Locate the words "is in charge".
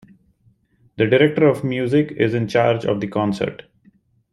2.13-2.85